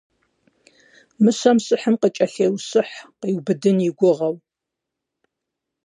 Мыщэм 1.23 1.57
щыхьым 1.65 1.95
къыкӀэлъейущыхь 2.01 2.95
къиубыдын 3.19 3.77
и 3.87 3.89
гугъэу. 3.97 4.35